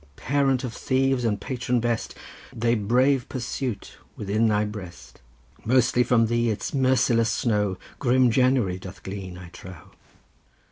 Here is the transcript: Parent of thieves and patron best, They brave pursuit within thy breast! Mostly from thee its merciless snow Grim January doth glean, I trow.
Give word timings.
Parent 0.15 0.63
of 0.63 0.73
thieves 0.73 1.23
and 1.23 1.39
patron 1.39 1.79
best, 1.79 2.15
They 2.51 2.73
brave 2.73 3.29
pursuit 3.29 3.99
within 4.15 4.47
thy 4.47 4.65
breast! 4.65 5.21
Mostly 5.63 6.03
from 6.03 6.25
thee 6.25 6.49
its 6.49 6.73
merciless 6.73 7.29
snow 7.29 7.77
Grim 7.99 8.31
January 8.31 8.79
doth 8.79 9.03
glean, 9.03 9.37
I 9.37 9.49
trow. 9.49 9.91